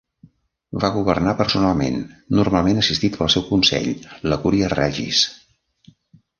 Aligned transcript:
Va 0.83 0.89
governar 0.95 1.35
personalment, 1.41 1.99
normalment 2.41 2.81
assistit 2.85 3.21
pel 3.21 3.31
seu 3.37 3.47
consell, 3.53 3.93
la 4.33 4.43
Curia 4.47 4.75
Regis. 4.77 5.25